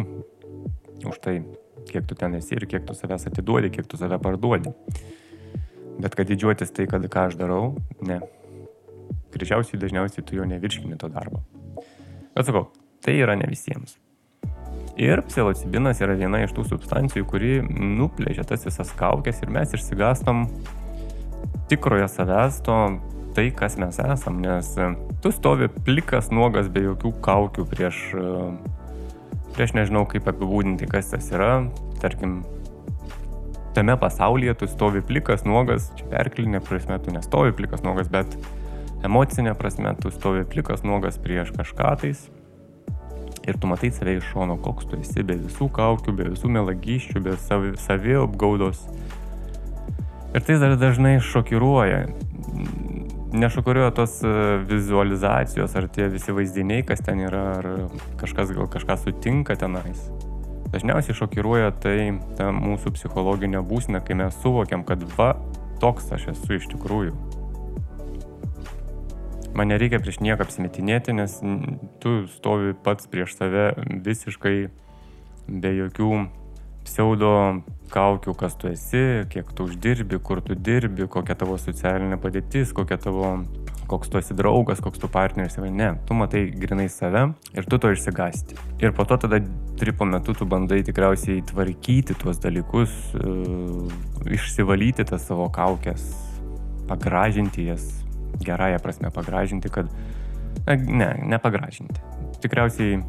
už 1.03 1.19
tai, 1.19 1.41
kiek 1.89 2.07
tu 2.09 2.15
ten 2.19 2.35
esi 2.39 2.55
ir 2.57 2.67
kiek 2.69 2.85
tu 2.87 2.95
savęs 2.97 3.27
atiduodi, 3.29 3.71
kiek 3.73 3.89
tu 3.89 3.99
save 3.99 4.19
parduodi. 4.21 4.73
Bet 6.01 6.15
kad 6.17 6.29
didžiuotis 6.29 6.73
tai, 6.73 6.87
kad 6.89 7.05
ką 7.05 7.27
aš 7.29 7.37
darau, 7.39 7.75
ne. 8.05 8.21
Greičiausiai 9.33 9.81
dažniausiai 9.81 10.25
tu 10.25 10.37
jo 10.37 10.47
nevirškini 10.49 10.97
to 11.01 11.09
darbo. 11.13 11.43
Bet 12.33 12.47
sakau, 12.47 12.67
tai 13.05 13.17
yra 13.21 13.37
ne 13.37 13.49
visiems. 13.49 13.97
Ir 14.97 15.23
psilocibinas 15.25 16.01
yra 16.05 16.13
viena 16.17 16.43
iš 16.43 16.53
tų 16.53 16.67
substancijų, 16.69 17.25
kuri 17.29 17.53
nuplėžia 17.65 18.45
tas 18.45 18.65
visas 18.65 18.91
kaukės 18.97 19.41
ir 19.41 19.49
mes 19.53 19.73
išsigastam 19.73 20.45
tikrojo 21.69 22.05
savęs, 22.11 22.59
to 22.65 22.77
tai, 23.33 23.47
kas 23.57 23.79
mes 23.81 23.97
esam, 23.97 24.37
nes 24.43 24.69
tu 25.23 25.31
stovi 25.33 25.69
plikas, 25.85 26.29
nuogas, 26.29 26.69
be 26.69 26.85
jokių 26.85 27.13
kaukių 27.25 27.65
prieš, 27.71 28.03
prieš 29.53 29.75
nežinau 29.77 30.03
kaip 30.09 30.27
apibūdinti, 30.29 30.89
kas 30.89 31.11
tas 31.13 31.29
yra, 31.33 31.63
tarkim, 32.01 32.41
tame 33.73 33.95
pasaulyje 33.97 34.53
tu 34.59 34.67
stovi 34.67 35.01
plikas, 35.05 35.45
nuogas, 35.45 35.89
čia 35.97 36.07
perklinė 36.11 36.61
prasme 36.63 36.99
tu 37.01 37.13
nestovi 37.13 37.53
plikas, 37.57 37.83
nuogas, 37.85 38.09
bet 38.13 38.37
emocinė 39.05 39.55
prasme 39.57 39.93
tu 40.01 40.11
stovi 40.13 40.45
plikas, 40.49 40.85
nuogas 40.85 41.19
prieš 41.21 41.53
kažką 41.57 41.93
tais. 42.03 42.27
Ir 43.43 43.57
tu 43.59 43.67
matai 43.67 43.89
save 43.91 44.15
iš 44.19 44.29
šono, 44.31 44.55
koks 44.63 44.87
tu 44.87 44.99
esi, 45.01 45.25
be 45.27 45.35
visų 45.35 45.67
kaukių, 45.75 46.13
be 46.15 46.29
visų 46.31 46.51
melagyščių, 46.53 47.23
be 47.25 47.33
savi, 47.43 47.73
savi 47.81 48.15
apgaudos. 48.21 48.85
Ir 50.33 50.45
tai 50.47 50.55
dar 50.61 50.77
dažnai 50.79 51.17
šokiruoja. 51.21 52.05
Nešokiruoja 53.33 53.91
tos 53.97 54.19
e, 54.21 54.31
vizualizacijos, 54.69 55.73
ar 55.73 55.87
tie 55.89 56.05
visi 56.13 56.33
vaizdiniai, 56.37 56.83
kas 56.85 56.99
ten 57.01 57.23
yra, 57.25 57.41
ar 57.57 57.67
kažkas 58.19 58.51
gal 58.53 58.67
kažką 58.69 58.97
sutinka 59.01 59.55
tenais. 59.57 60.03
Dažniausiai 60.69 61.17
šokiruoja 61.17 61.71
tai 61.81 62.11
ta 62.37 62.51
mūsų 62.53 62.93
psichologinė 62.93 63.63
būsena, 63.65 64.03
kai 64.05 64.19
mes 64.21 64.37
suvokiam, 64.43 64.85
kad 64.85 65.01
va, 65.17 65.31
toks 65.81 66.11
aš 66.13 66.27
esu 66.35 66.59
iš 66.59 66.69
tikrųjų. 66.75 67.15
Man 69.57 69.73
nereikia 69.73 69.97
prieš 70.01 70.21
nieką 70.21 70.45
apsimetinėti, 70.45 71.17
nes 71.17 71.39
tu 72.05 72.13
stovi 72.37 72.77
pats 72.85 73.09
prieš 73.09 73.33
save 73.37 73.71
visiškai 74.05 74.55
be 75.49 75.73
jokių 75.77 76.11
pseudo 76.83 77.33
kaukių, 77.93 78.33
kas 78.37 78.55
tu 78.57 78.69
esi, 78.71 79.23
kiek 79.29 79.51
tu 79.53 79.67
uždirbi, 79.69 80.17
kur 80.23 80.41
tu 80.41 80.57
dirbi, 80.57 81.05
kokia 81.11 81.35
tavo 81.37 81.59
socialinė 81.61 82.17
padėtis, 82.21 82.73
kokia 82.75 82.97
tavo 83.01 83.35
koks 83.87 84.09
tu 84.09 84.17
esi 84.17 84.33
draugas, 84.33 84.81
koks 84.81 84.99
tu 84.99 85.09
partneris. 85.11 85.57
Ne, 85.57 85.93
tu 86.07 86.15
matai 86.17 86.45
grinai 86.49 86.87
save 86.89 87.27
ir 87.53 87.67
tu 87.69 87.77
to 87.77 87.91
išsigasti. 87.93 88.57
Ir 88.81 88.93
po 88.97 89.05
to 89.05 89.17
tada 89.21 89.39
tripo 89.79 90.05
metu 90.09 90.33
tu 90.37 90.47
bandai 90.49 90.81
tikriausiai 90.87 91.43
tvarkyti 91.49 92.17
tuos 92.19 92.39
dalykus, 92.41 92.93
e, 93.13 93.33
išsivalyti 94.37 95.05
tas 95.09 95.27
savo 95.27 95.49
kaukės, 95.53 96.07
pagražinti 96.89 97.67
jas, 97.69 97.89
gerąją 98.43 98.81
prasme 98.83 99.13
pagražinti, 99.13 99.69
kad... 99.73 99.91
Ne, 100.69 101.09
nepagražinti. 101.27 101.99
Tikriausiai 102.43 103.01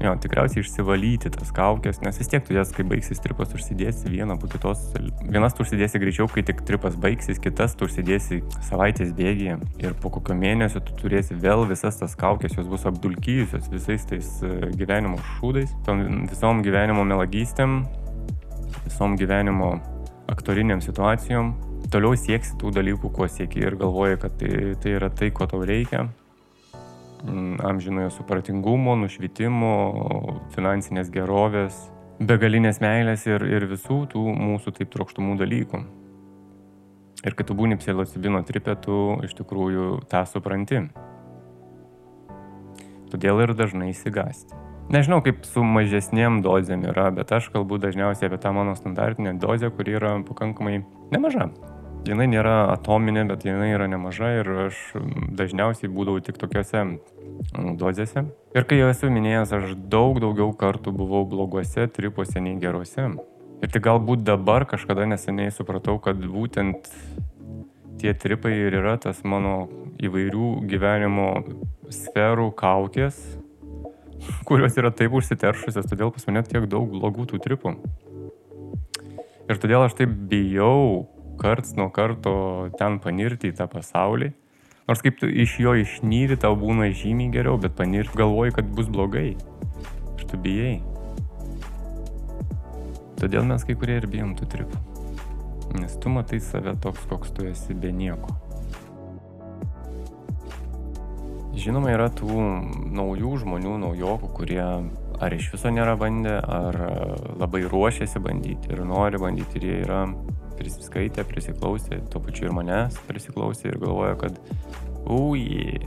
Jo, 0.00 0.14
tikriausiai 0.18 0.62
išsivalyti 0.64 1.30
tas 1.34 1.52
kaukės, 1.54 2.00
nes 2.02 2.16
vis 2.18 2.30
tiek 2.30 2.44
tu 2.46 2.54
jas, 2.56 2.72
kai 2.74 2.84
baigsis 2.88 3.20
tripas, 3.22 3.52
užsidėsi 3.54 4.10
vieną 4.10 4.38
po 4.40 4.48
kitos. 4.50 4.86
Vienas 5.22 5.54
tu 5.54 5.66
užsidėsi 5.66 6.00
greičiau, 6.02 6.28
kai 6.32 6.44
tik 6.46 6.62
tripas 6.66 6.96
baigsis, 7.00 7.40
kitas 7.42 7.76
tu 7.78 7.86
užsidėsi 7.86 8.40
savaitės 8.68 9.12
bėgyje. 9.18 9.58
Ir 9.82 9.96
po 10.02 10.10
kokio 10.14 10.36
mėnesio 10.38 10.82
tu 10.82 10.96
turėsi 10.98 11.36
vėl 11.38 11.66
visas 11.70 12.00
tas 12.00 12.16
kaukės, 12.18 12.56
jos 12.58 12.70
bus 12.70 12.86
apdulkyjusios 12.88 13.68
visais 13.72 14.06
tais 14.08 14.30
e, 14.42 14.72
gyvenimo 14.78 15.20
šūdais, 15.36 15.76
tom 15.86 16.24
visom 16.30 16.64
gyvenimo 16.66 17.04
melagystėm, 17.06 17.82
visom 18.86 19.18
gyvenimo 19.20 19.76
aktoriniam 20.32 20.82
situacijom. 20.82 21.54
Toliau 21.92 22.16
sieksi 22.16 22.56
tų 22.58 22.72
dalykų, 22.72 23.12
ko 23.12 23.28
sieki 23.28 23.66
ir 23.66 23.76
galvoji, 23.78 24.18
kad 24.24 24.34
tai, 24.40 24.74
tai 24.80 24.96
yra 24.96 25.12
tai, 25.12 25.30
ko 25.34 25.46
tau 25.50 25.60
reikia 25.68 26.08
amžinojo 27.22 28.10
supratingumo, 28.10 28.96
nušvitimo, 28.98 29.72
finansinės 30.54 31.10
gerovės, 31.14 31.78
begalinės 32.22 32.80
meilės 32.82 33.26
ir, 33.28 33.44
ir 33.46 33.66
visų 33.70 34.04
tų 34.12 34.22
mūsų 34.38 34.74
taip 34.78 34.92
trokštumų 34.94 35.36
dalykų. 35.42 35.82
Ir 37.22 37.36
kai 37.38 37.46
tu 37.46 37.54
būni 37.54 37.78
psilocibino 37.78 38.42
tripė, 38.46 38.74
tu 38.82 38.98
iš 39.22 39.36
tikrųjų 39.38 40.02
tą 40.10 40.24
supranti. 40.26 40.88
Todėl 43.12 43.44
ir 43.44 43.52
dažnai 43.54 43.92
įsigasti. 43.92 44.58
Nežinau, 44.92 45.20
kaip 45.24 45.44
su 45.46 45.62
mažesniem 45.62 46.40
dozėm 46.42 46.82
yra, 46.90 47.06
bet 47.14 47.30
aš 47.32 47.52
kalbu 47.54 47.78
dažniausiai 47.80 48.26
apie 48.28 48.40
tą 48.42 48.50
mano 48.56 48.74
standartinę 48.76 49.36
dozę, 49.40 49.70
kuri 49.70 49.94
yra 50.00 50.16
pakankamai 50.26 50.82
nemaža 51.14 51.52
jinai 52.08 52.26
nėra 52.30 52.54
atominė, 52.72 53.24
bet 53.30 53.44
jinai 53.46 53.72
yra 53.74 53.86
nemaža 53.90 54.30
ir 54.40 54.50
aš 54.66 54.80
dažniausiai 55.38 55.90
būdavau 55.92 56.22
tik 56.24 56.38
tokiuose 56.40 56.84
dozėse. 57.78 58.24
Ir 58.56 58.66
kai 58.68 58.80
jau 58.80 58.88
esu 58.92 59.10
minėjęs, 59.12 59.54
aš 59.58 59.74
daug 59.92 60.20
daugiau 60.22 60.50
kartų 60.58 60.94
buvau 60.96 61.24
bloguose 61.28 61.86
tripuose 61.92 62.42
nei 62.42 62.58
geruose. 62.62 63.12
Ir 63.62 63.70
tik 63.70 63.84
galbūt 63.86 64.24
dabar 64.26 64.66
kažkada 64.66 65.06
neseniai 65.06 65.52
supratau, 65.54 65.98
kad 66.02 66.18
būtent 66.18 66.90
tie 68.02 68.14
tripai 68.18 68.56
ir 68.64 68.74
yra 68.80 68.96
tas 68.98 69.22
mano 69.22 69.68
įvairių 70.02 70.48
gyvenimo 70.66 71.28
sferų 71.92 72.50
kaukės, 72.58 73.20
kurios 74.48 74.78
yra 74.80 74.90
taip 74.90 75.14
užsiteršusios, 75.14 75.86
todėl 75.86 76.10
pas 76.14 76.26
mane 76.26 76.42
tiek 76.48 76.66
daug 76.70 76.90
blogų 76.90 77.30
tų 77.30 77.42
tripų. 77.46 77.76
Ir 79.50 79.58
todėl 79.62 79.84
aš 79.84 79.94
taip 79.98 80.10
bijau 80.30 81.11
karts 81.42 81.74
nuo 81.76 81.90
karto 81.90 82.32
ten 82.78 83.00
panirti 83.02 83.50
į 83.50 83.56
tą 83.58 83.66
pasaulį. 83.70 84.30
Nors 84.86 85.02
kaip 85.02 85.18
tu 85.18 85.26
iš 85.26 85.56
jo 85.62 85.74
išnyri, 85.78 86.38
tau 86.38 86.54
būna 86.58 86.88
žymiai 86.94 87.32
geriau, 87.34 87.58
bet 87.58 87.74
panirti 87.78 88.18
galvoji, 88.18 88.54
kad 88.58 88.70
bus 88.76 88.90
blogai. 88.90 89.32
Ir 90.18 90.24
tu 90.30 90.38
bijai. 90.38 90.78
Todėl 93.18 93.46
mes 93.46 93.62
kai 93.66 93.76
kurie 93.78 94.00
ir 94.00 94.08
bijom 94.10 94.34
tų 94.38 94.48
tripų. 94.54 94.80
Nes 95.78 95.94
tu 96.02 96.10
matai 96.12 96.40
save 96.42 96.74
toks, 96.82 97.06
koks 97.10 97.30
tu 97.34 97.46
esi 97.48 97.74
be 97.78 97.92
nieko. 97.94 98.34
Žinoma, 101.52 101.92
yra 101.94 102.08
tų 102.10 102.32
naujų 102.96 103.36
žmonių, 103.44 103.76
naujokų, 103.84 104.30
kurie 104.34 104.62
ar 105.22 105.34
iš 105.36 105.52
viso 105.54 105.70
nėra 105.70 105.94
bandę, 106.00 106.38
ar 106.42 106.78
labai 107.38 107.62
ruošiasi 107.70 108.22
bandyti 108.24 108.72
ir 108.74 108.82
nori 108.88 109.20
bandyti 109.22 109.60
ir 109.60 109.68
jie 109.68 109.80
yra 109.84 110.02
prisiskaitė, 110.58 111.24
prisiklausė, 111.28 112.00
tuo 112.12 112.22
pačiu 112.24 112.48
ir 112.48 112.56
manęs 112.56 112.98
prisiklausė 113.08 113.72
ir 113.72 113.78
galvojo, 113.82 114.16
kad 114.22 114.38
ui, 115.10 115.78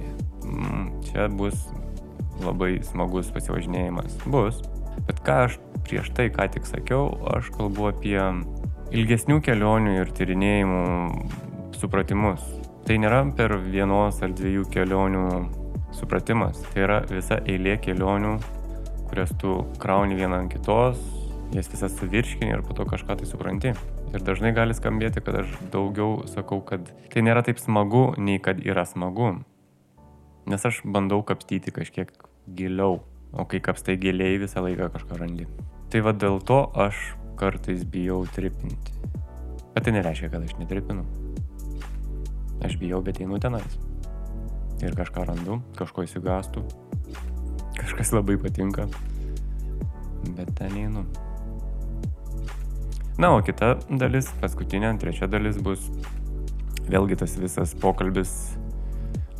mm, 0.43 0.87
čia 1.07 1.27
bus 1.31 1.67
labai 2.43 2.79
smagus 2.83 3.31
pasivažinėjimas. 3.35 4.17
Bus. 4.27 4.61
Bet 5.07 5.21
ką 5.25 5.37
aš 5.47 5.57
prieš 5.85 6.11
tai 6.17 6.29
ką 6.33 6.47
tik 6.55 6.67
sakiau, 6.67 7.09
aš 7.35 7.51
kalbu 7.55 7.89
apie 7.91 8.19
ilgesnių 8.95 9.41
kelionių 9.45 9.97
ir 9.99 10.13
tyrinėjimų 10.15 10.81
supratimus. 11.79 12.43
Tai 12.85 12.97
nėra 13.01 13.23
per 13.37 13.57
vienos 13.63 14.21
ar 14.25 14.33
dviejų 14.37 14.67
kelionių 14.73 15.25
supratimas. 15.95 16.61
Tai 16.71 16.85
yra 16.85 16.99
visa 17.09 17.39
eilė 17.45 17.79
kelionių, 17.81 18.35
kurias 19.09 19.33
tu 19.41 19.57
krauni 19.81 20.17
vieną 20.19 20.43
ant 20.43 20.53
kitos, 20.53 21.01
jas 21.55 21.69
visas 21.71 21.97
suvirškini 21.99 22.53
ir 22.53 22.65
po 22.65 22.77
to 22.77 22.85
kažką 22.89 23.19
tai 23.19 23.29
supranti. 23.29 23.73
Ir 24.15 24.23
dažnai 24.23 24.53
gali 24.55 24.71
skambėti, 24.71 25.19
kad 25.19 25.41
aš 25.41 25.49
daugiau 25.73 26.21
sakau, 26.31 26.61
kad 26.63 26.87
tai 27.11 27.23
nėra 27.25 27.41
taip 27.43 27.59
smagu, 27.59 28.13
nei 28.15 28.39
kad 28.39 28.61
yra 28.63 28.85
smagu. 28.87 29.41
Nes 30.47 30.63
aš 30.63 30.79
bandau 30.87 31.19
kapstyti 31.27 31.73
kažkiek 31.75 32.13
giliau, 32.55 33.01
o 33.35 33.43
kai 33.43 33.59
kapstai 33.59 33.97
giliai 33.99 34.37
visą 34.39 34.63
laiką 34.63 34.87
kažką 34.93 35.19
randi. 35.19 35.49
Tai 35.91 36.05
vad 36.07 36.21
dėl 36.23 36.39
to 36.47 36.61
aš 36.85 37.01
kartais 37.35 37.83
bijau 37.83 38.21
tripinti. 38.31 38.95
Bet 39.75 39.83
tai 39.83 39.97
nereiškia, 39.97 40.31
kad 40.31 40.47
aš 40.47 40.55
netripinu. 40.61 41.03
Aš 42.63 42.79
bijau, 42.79 43.03
bet 43.03 43.19
einu 43.19 43.41
tenais. 43.43 43.75
Ir 44.79 44.95
kažką 44.95 45.27
randu, 45.27 45.59
kažko 45.75 46.07
įsigastų. 46.07 46.63
Kažkas 47.81 48.15
labai 48.15 48.39
patinka. 48.39 48.87
Bet 50.39 50.55
ten 50.55 50.79
einu. 50.85 51.03
Na, 53.17 53.31
o 53.31 53.39
kita 53.45 53.77
dalis, 53.87 54.27
paskutinė, 54.41 54.91
trečia 54.99 55.29
dalis 55.31 55.55
bus 55.63 55.87
vėlgi 56.91 57.15
tas 57.21 57.37
visas 57.39 57.71
pokalbis 57.79 58.35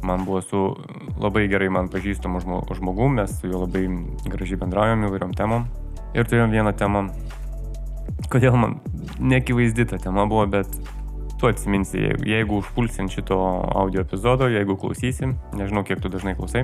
man 0.06 0.26
buvo 0.26 0.42
su 0.42 0.76
labai 1.20 1.48
gerai 1.50 1.70
man 1.70 1.90
pažįstamu 1.90 2.40
žmogum, 2.78 3.18
mes 3.20 3.40
su 3.40 3.50
juo 3.50 3.64
labai 3.66 3.88
gražiai 4.30 4.60
bendraujam 4.62 5.08
įvairiom 5.08 5.34
temom. 5.38 5.66
Ir 6.16 6.28
turėjom 6.30 6.54
vieną 6.54 6.72
temą, 6.80 7.08
kodėl 8.32 8.56
man 8.60 8.78
nekivaizdi 9.20 9.88
ta 9.90 10.00
tema 10.00 10.28
buvo, 10.30 10.46
bet 10.48 10.70
tu 11.42 11.50
atsiminsi, 11.50 12.00
jeigu 12.24 12.62
užpulsim 12.62 13.10
šito 13.12 13.40
audio 13.76 14.06
epizodo, 14.06 14.48
jeigu 14.52 14.78
klausysim, 14.80 15.36
nežinau, 15.58 15.84
kiek 15.88 16.00
tu 16.04 16.12
dažnai 16.14 16.36
klausai, 16.38 16.64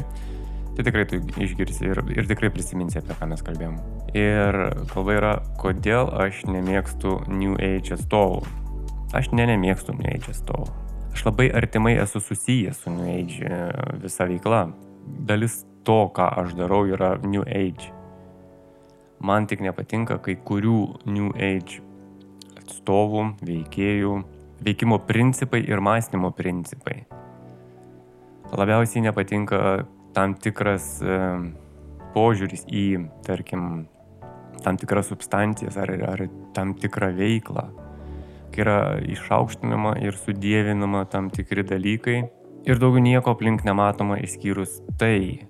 tai 0.81 0.89
tikrai 0.89 1.05
tu 1.05 1.19
išgirsi 1.41 1.85
ir, 1.85 1.99
ir 2.15 2.25
tikrai 2.25 2.49
prisiminsi, 2.49 2.97
apie 2.97 3.13
ką 3.13 3.27
mes 3.29 3.43
kalbėjom. 3.45 3.75
Ir 4.17 4.57
kalba 4.89 5.13
yra, 5.13 5.33
kodėl 5.61 6.09
aš 6.23 6.41
nemėgstu 6.49 7.19
New 7.29 7.53
Age 7.61 7.93
atstovų. 7.93 8.41
Aš 9.13 9.29
ne 9.37 9.45
nemėgstu 9.45 9.93
New 9.93 10.09
Age 10.09 10.33
atstovų. 10.33 10.71
Aš 11.11 11.25
labai 11.27 11.51
artimai 11.53 11.93
esu 12.01 12.21
susijęs 12.23 12.81
su 12.81 12.93
New 12.95 13.05
Age 13.13 13.45
e, 13.45 13.61
visa 14.01 14.25
veikla. 14.25 14.63
Dalis 15.29 15.61
to, 15.85 15.99
ką 16.15 16.31
aš 16.41 16.57
darau, 16.57 16.81
yra 16.89 17.13
New 17.21 17.45
Age. 17.45 17.91
Man 19.21 19.45
tik 19.45 19.61
nepatinka 19.61 20.17
kai 20.25 20.39
kurių 20.41 20.81
New 21.13 21.29
Age 21.37 21.83
atstovų, 22.57 23.27
veikėjų, 23.45 24.17
veikimo 24.65 24.97
principai 25.05 25.61
ir 25.67 25.83
mąstymo 25.83 26.33
principai. 26.33 27.03
Labiausiai 28.51 29.05
nepatinka 29.05 29.83
tam 30.15 30.35
tikras 30.35 30.97
e, 31.03 31.19
požiūris 32.15 32.65
į, 32.67 32.85
tarkim, 33.25 33.85
tam 34.63 34.77
tikras 34.81 35.09
substancijas 35.11 35.77
ar, 35.81 35.93
ar 36.11 36.25
tam 36.55 36.75
tikrą 36.79 37.11
veiklą, 37.17 37.69
kai 38.51 38.65
yra 38.65 38.79
išaukštinama 39.13 39.95
ir 40.03 40.17
sudėvinama 40.19 41.05
tam 41.11 41.31
tikri 41.33 41.63
dalykai 41.67 42.19
ir 42.67 42.81
daugiau 42.81 43.03
nieko 43.03 43.33
aplink 43.33 43.63
nematoma 43.65 44.19
išskyrus 44.21 44.81
tai. 44.99 45.47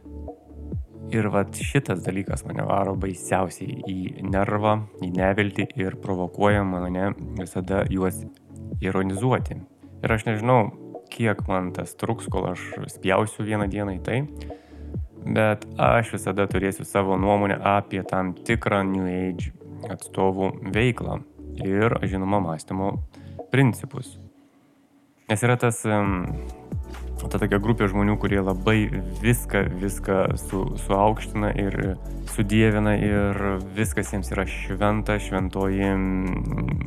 Ir 1.11 1.27
vat 1.27 1.57
šitas 1.59 2.05
dalykas 2.05 2.45
mane 2.47 2.63
varo 2.63 2.93
baisiausiai 2.95 3.81
į 3.83 4.23
nervą, 4.31 4.77
į 5.03 5.09
neviltį 5.17 5.65
ir 5.83 5.97
provokuoja 5.99 6.61
mane 6.63 7.09
visada 7.35 7.81
juos 7.91 8.21
ironizuoti. 8.79 9.57
Ir 10.01 10.13
aš 10.15 10.23
nežinau, 10.29 10.69
kiek 11.11 11.43
man 11.49 11.71
tas 11.75 11.93
truks, 11.99 12.29
kol 12.31 12.51
aš 12.53 12.63
spjausiu 12.95 13.45
vieną 13.47 13.67
dieną 13.71 13.97
į 13.97 14.01
tai, 14.05 14.19
bet 15.25 15.67
aš 15.81 16.15
visada 16.15 16.47
turėsiu 16.49 16.87
savo 16.87 17.17
nuomonę 17.19 17.59
apie 17.75 18.01
tam 18.07 18.33
tikrą 18.47 18.81
New 18.87 19.09
Age 19.09 19.51
atstovų 19.91 20.51
veiklą 20.73 21.21
ir, 21.65 21.97
žinoma, 22.07 22.41
mąstymo 22.43 22.93
principus. 23.51 24.15
Nes 25.29 25.43
yra 25.45 25.57
tas 25.59 25.83
ta 27.29 27.39
tokia 27.41 27.59
grupė 27.61 27.89
žmonių, 27.91 28.15
kurie 28.21 28.39
labai 28.41 28.87
viską, 29.21 29.65
viską 29.81 30.17
su, 30.39 30.61
suaukština 30.85 31.51
ir 31.59 31.77
sudėvina 32.31 32.95
ir 32.97 33.39
viskas 33.75 34.13
jiems 34.13 34.31
yra 34.33 34.45
šventa, 34.49 35.17
šventoji 35.21 35.91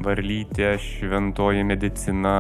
varlytė, 0.06 0.72
šventoji 0.80 1.66
medicina, 1.68 2.34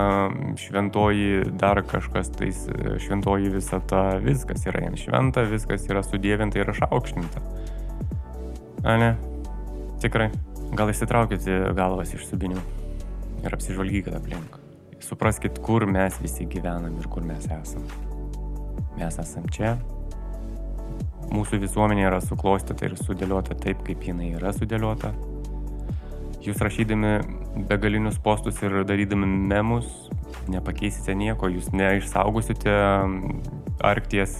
šventoji 0.60 1.44
dar 1.60 1.82
kažkas, 1.86 2.32
tais 2.38 2.64
šventoji 3.04 3.52
visata, 3.54 4.06
viskas 4.24 4.66
yra 4.70 4.86
jiems 4.86 5.04
šventa, 5.06 5.46
viskas 5.52 5.86
yra 5.90 6.02
sudėvinta 6.06 6.62
ir 6.62 6.74
išaukštinta. 6.74 7.44
A 8.84 8.98
ne? 9.00 9.14
Tikrai. 10.02 10.32
Gal 10.74 10.90
įsitraukite 10.90 11.62
galvas 11.76 12.16
iš 12.16 12.26
subinių 12.32 12.60
ir 13.44 13.54
apsižvalgykite 13.54 14.18
aplink 14.18 14.63
supraskit, 15.04 15.60
kur 15.64 15.86
mes 15.90 16.16
visi 16.22 16.46
gyvenam 16.50 16.96
ir 17.00 17.08
kur 17.12 17.26
mes 17.26 17.46
esam. 17.50 17.84
Mes 18.98 19.18
esam 19.20 19.46
čia. 19.52 19.76
Mūsų 21.34 21.60
visuomenė 21.64 22.06
yra 22.08 22.20
suklostyta 22.22 22.86
ir 22.88 22.98
sudėliota 23.00 23.56
taip, 23.58 23.80
kaip 23.86 24.04
jinai 24.06 24.34
yra 24.38 24.52
sudėliota. 24.54 25.14
Jūs 26.44 26.60
rašydami 26.60 27.14
begalinius 27.70 28.18
postus 28.20 28.58
ir 28.62 28.82
darydami 28.84 29.26
memus 29.26 29.88
nepakeisite 30.52 31.14
nieko, 31.16 31.48
jūs 31.48 31.70
neišsaugosite 31.72 32.74
Arkties 33.84 34.36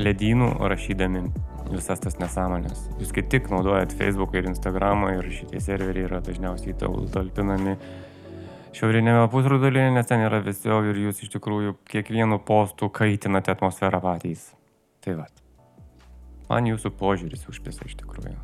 ledynų 0.00 0.50
rašydami 0.68 1.24
visas 1.70 2.02
tas 2.02 2.18
nesąmonės. 2.20 2.88
Jūs 3.00 3.12
kaip 3.16 3.30
tik 3.32 3.48
naudojat 3.52 3.94
Facebooką 3.96 4.40
ir 4.40 4.50
Instagramą 4.50 5.14
ir 5.18 5.30
šitie 5.32 5.62
serveriai 5.64 6.08
yra 6.08 6.20
dažniausiai 6.24 6.76
talpinami 6.76 7.76
šiaurinėme 8.74 9.28
pusrudulyje, 9.30 9.92
nes 9.94 10.08
ten 10.08 10.24
yra 10.26 10.40
vėsiau 10.42 10.82
ir 10.90 10.98
jūs 11.06 11.22
iš 11.22 11.30
tikrųjų 11.36 11.76
kiekvienu 11.90 12.40
postu 12.42 12.88
kaitinate 12.90 13.54
atmosferą 13.54 14.00
patys. 14.02 14.48
Tai 15.04 15.18
va. 15.20 15.28
Man 16.50 16.66
jūsų 16.68 16.90
požiūris 16.98 17.46
užpisa 17.50 17.86
iš 17.86 17.96
tikrųjų. 18.02 18.34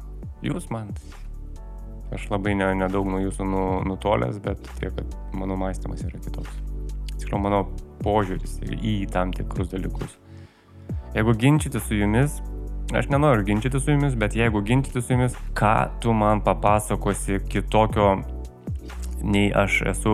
Jūs 0.46 0.70
man. 0.72 0.92
Aš 2.14 2.28
labai 2.30 2.56
ne, 2.58 2.70
nedaug 2.78 3.06
nuo 3.10 3.20
jūsų 3.22 3.46
nu, 3.46 3.64
nutolęs, 3.86 4.40
bet 4.42 4.62
tiek, 4.78 4.94
kad 4.96 5.36
mano 5.36 5.58
mąstymas 5.60 6.02
yra 6.06 6.18
kitoks. 6.22 6.56
Tiksliau, 7.12 7.38
mano 7.42 7.64
požiūris 8.02 8.58
į 8.70 8.94
tam 9.14 9.34
tikrus 9.36 9.70
dalykus. 9.74 10.16
Jeigu 11.14 11.34
ginčyti 11.38 11.82
su 11.82 11.98
jumis, 11.98 12.40
aš 12.94 13.10
nenoriu 13.12 13.46
ginčyti 13.46 13.82
su 13.82 13.94
jumis, 13.94 14.16
bet 14.18 14.34
jeigu 14.38 14.62
ginčyti 14.66 15.02
su 15.02 15.14
jumis, 15.14 15.38
ką 15.58 15.74
tu 16.02 16.14
man 16.14 16.42
papasakosi 16.46 17.42
kitokio 17.50 18.14
nei 19.22 19.50
aš 19.54 19.80
esu, 19.90 20.12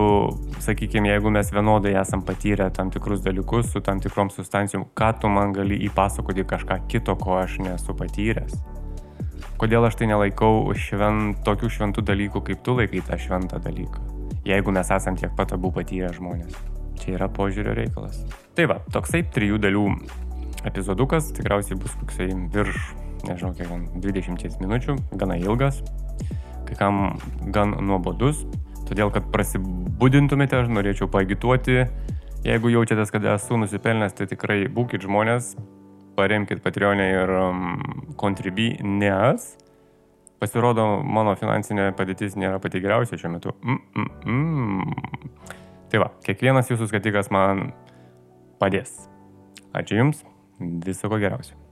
sakykime, 0.63 1.11
jeigu 1.11 1.31
mes 1.31 1.51
vienodai 1.53 1.95
esam 2.01 2.23
patyrę 2.27 2.71
tam 2.75 2.91
tikrus 2.91 3.23
dalykus 3.25 3.71
su 3.73 3.81
tam 3.81 4.01
tikrom 4.01 4.31
substancijom, 4.31 4.87
ką 4.95 5.13
tu 5.21 5.29
man 5.29 5.53
gali 5.57 5.79
įpasakoti 5.89 6.47
kažką 6.49 6.81
kito, 6.89 7.17
ko 7.17 7.39
aš 7.41 7.59
nesu 7.65 7.95
patyręs. 7.97 8.59
Kodėl 9.57 9.87
aš 9.89 9.97
tai 10.01 10.11
nelaikau 10.11 10.69
švent, 10.77 11.41
tokių 11.47 11.71
šventų 11.73 12.05
dalykų, 12.05 12.43
kaip 12.45 12.63
tu 12.65 12.77
laikai 12.77 13.01
tą 13.07 13.19
šventą 13.21 13.61
dalyką, 13.65 14.03
jeigu 14.49 14.75
mes 14.75 14.91
esam 14.93 15.17
tiek 15.17 15.33
pat 15.37 15.55
abu 15.57 15.73
patyrę 15.73 16.13
žmonės. 16.17 16.57
Čia 17.01 17.17
yra 17.17 17.29
požiūrio 17.33 17.77
reikalas. 17.77 18.21
Tai 18.57 18.69
va, 18.73 18.81
toksai 18.93 19.23
trijų 19.33 19.61
dalių 19.61 19.87
epizodukas 20.69 21.31
tikriausiai 21.37 21.79
bus 21.81 21.95
koksai 22.01 22.31
virš, 22.53 22.93
nežinau, 23.29 23.53
kiek 23.57 23.71
20 24.03 24.61
minučių, 24.63 24.97
gana 25.21 25.37
ilgas, 25.41 25.83
kai 26.67 26.79
kam 26.79 27.19
gan 27.55 27.77
nuobodus, 27.85 28.45
Todėl, 28.87 29.11
kad 29.15 29.27
prasibudintumėte, 29.35 30.61
aš 30.61 30.71
norėčiau 30.71 31.09
paagituoti. 31.11 31.85
Jeigu 32.47 32.71
jaučiatės, 32.71 33.11
kad 33.11 33.25
esu 33.33 33.59
nusipelnęs, 33.59 34.15
tai 34.15 34.29
tikrai 34.31 34.59
būkite 34.71 35.09
žmonės, 35.09 35.57
paremkite 36.19 36.63
Patreonę 36.63 37.09
ir 37.11 37.33
um, 37.35 37.65
Contribui, 38.21 38.77
nes 38.85 39.57
pasirodo, 40.41 40.85
mano 41.03 41.35
finansinė 41.39 41.91
padėtis 41.97 42.37
nėra 42.39 42.61
pati 42.63 42.83
geriausia 42.85 43.19
šiuo 43.21 43.33
metu. 43.35 43.57
Mm, 43.65 43.83
mm, 43.97 44.11
mm. 44.31 45.53
Tai 45.91 46.03
va, 46.05 46.11
kiekvienas 46.27 46.71
jūsų 46.71 46.91
skatikas 46.93 47.33
man 47.35 47.71
padės. 48.61 48.99
Ačiū 49.77 50.01
Jums, 50.03 50.25
viso 50.87 51.11
ko 51.11 51.21
geriausio. 51.23 51.66